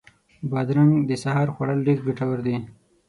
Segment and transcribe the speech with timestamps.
[0.51, 2.55] بادرنګ د سهار خوړل ډېر ګټور دي.